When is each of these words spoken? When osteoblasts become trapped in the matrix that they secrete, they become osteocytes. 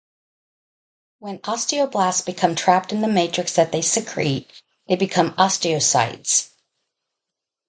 When 1.19 1.37
osteoblasts 1.41 2.25
become 2.25 2.55
trapped 2.55 2.91
in 2.91 3.01
the 3.01 3.07
matrix 3.07 3.53
that 3.53 3.71
they 3.71 3.83
secrete, 3.83 4.49
they 4.87 4.95
become 4.95 5.35
osteocytes. 5.35 6.49